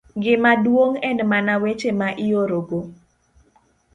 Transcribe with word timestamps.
Gima 0.23 0.51
duong' 0.63 0.99
en 1.09 1.17
mana 1.31 1.53
weche 1.63 1.91
ma 1.99 2.09
iorogo 2.27 2.79